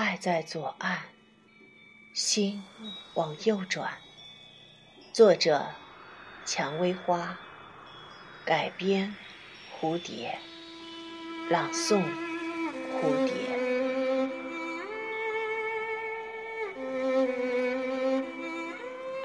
[0.00, 0.98] 爱在左岸，
[2.14, 2.64] 心
[3.12, 3.98] 往右转。
[5.12, 5.74] 作者：
[6.46, 7.38] 蔷薇花，
[8.46, 9.14] 改编：
[9.78, 10.38] 蝴蝶，
[11.50, 12.02] 朗诵：
[12.96, 13.34] 蝴蝶。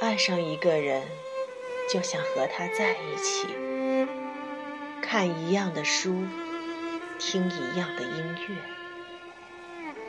[0.01, 1.07] 爱上一个人，
[1.89, 3.47] 就想和他在一起，
[5.01, 6.25] 看一样的书，
[7.17, 8.84] 听一样的音乐。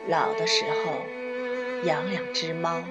[0.07, 2.81] 老的时候，养两只猫。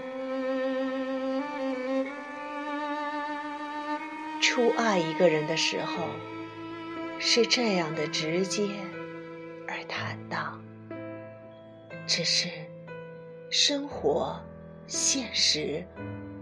[4.41, 6.09] 初爱一个人的时候，
[7.19, 8.69] 是这样的直接
[9.67, 10.63] 而坦荡。
[12.07, 12.49] 只是，
[13.51, 14.39] 生活、
[14.87, 15.85] 现实。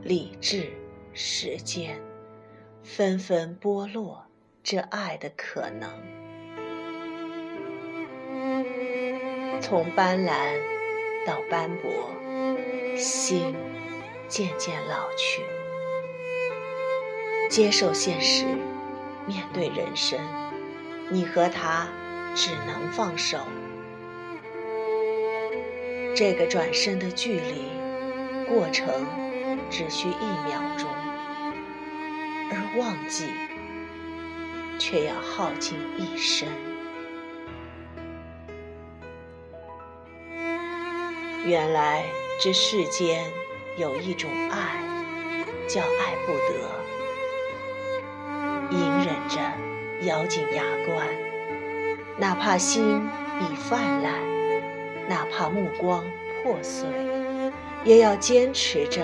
[0.02, 0.70] 理智、
[1.14, 1.98] 时间，
[2.82, 4.22] 纷纷剥落
[4.62, 5.88] 这爱的可能。
[9.66, 10.60] 从斑斓
[11.26, 12.10] 到斑驳，
[12.98, 13.56] 心
[14.28, 15.40] 渐渐老去。
[17.48, 18.44] 接受现实，
[19.24, 20.20] 面对人生，
[21.08, 21.88] 你和他
[22.34, 23.38] 只能放手。
[26.14, 27.64] 这个转身的距离，
[28.46, 28.86] 过程。
[29.70, 30.88] 只需一秒钟，
[32.50, 33.26] 而忘记
[34.78, 36.46] 却要耗尽一生。
[41.46, 42.04] 原来
[42.40, 43.22] 这世间
[43.76, 44.82] 有一种爱，
[45.68, 46.54] 叫爱不得。
[48.70, 49.38] 隐忍着，
[50.06, 51.06] 咬紧牙关，
[52.16, 53.06] 哪怕心
[53.40, 54.14] 已泛滥，
[55.06, 56.02] 哪怕目光
[56.42, 56.88] 破碎，
[57.84, 59.02] 也要坚持着。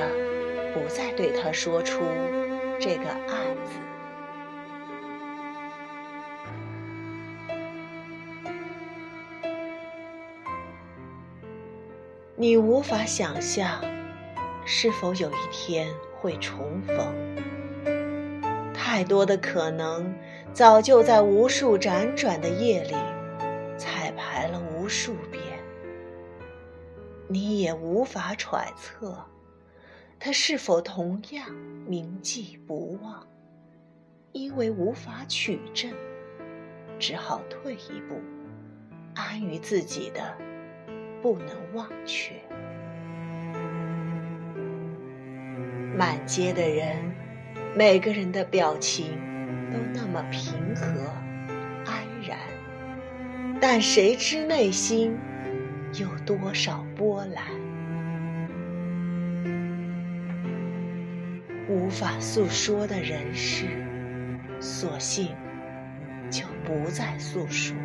[0.72, 2.00] 不再对他说出
[2.78, 3.72] 这个“爱”字。
[12.40, 13.84] 你无法想象，
[14.64, 15.86] 是否有一天
[16.18, 17.14] 会重逢。
[18.72, 20.10] 太多的可能，
[20.54, 22.94] 早就在无数辗转的夜里
[23.76, 25.42] 彩排了无数遍。
[27.28, 29.22] 你也无法揣测。
[30.18, 31.50] 他是否同样
[31.86, 33.26] 铭记不忘？
[34.32, 35.92] 因为无法取证，
[36.98, 38.18] 只好退一步，
[39.14, 40.34] 安于自己的
[41.22, 42.34] 不能忘却。
[45.96, 46.96] 满街的人，
[47.74, 49.18] 每个人的表情
[49.70, 50.86] 都那么平和
[51.84, 52.38] 安然，
[53.60, 55.16] 但谁知内心
[55.94, 57.44] 有多少波澜？
[61.68, 63.66] 无法诉说的人事，
[64.58, 65.28] 索性
[66.30, 67.76] 就不再诉说；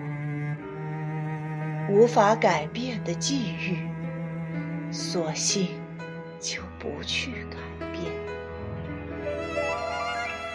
[1.88, 3.78] 无法改变的际遇，
[4.92, 5.70] 索性
[6.40, 7.58] 就不去改
[7.92, 8.04] 变。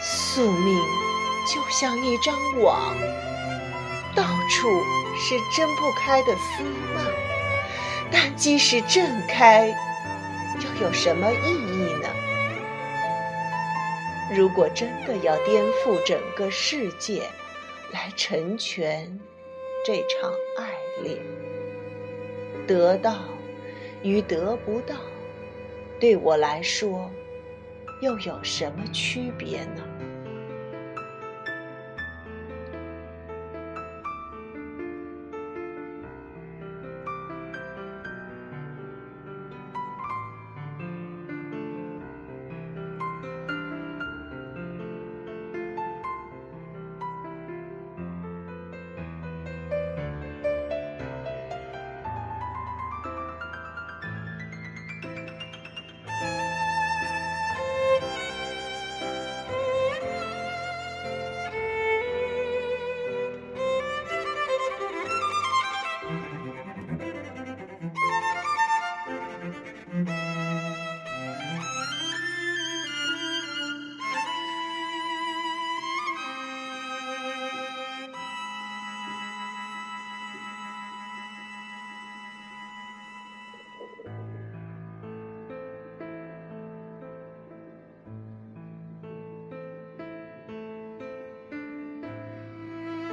[0.00, 0.76] 宿命
[1.46, 2.94] 就像一张网，
[4.14, 4.68] 到处
[5.16, 6.64] 是挣不开的丝
[6.94, 7.04] 蔓，
[8.10, 12.08] 但即使挣开，又有什么意义呢？
[14.34, 17.22] 如果真的要颠覆整个世界，
[17.92, 19.20] 来成全
[19.82, 21.16] 这场爱恋，
[22.66, 23.24] 得到
[24.02, 24.94] 与得不到，
[25.98, 27.10] 对我来说
[28.02, 29.82] 又有什么区别呢？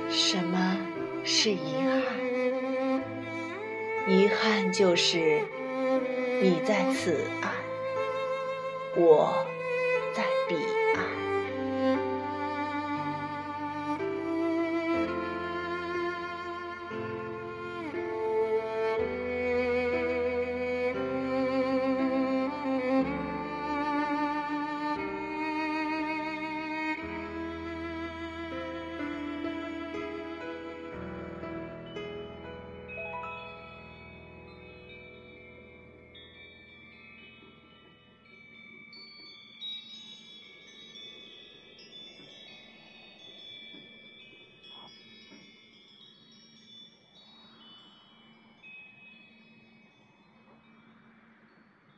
[0.09, 0.77] 什么
[1.23, 3.03] 是遗憾？
[4.07, 5.41] 遗憾就是
[6.41, 7.51] 你在此岸，
[8.95, 9.45] 我。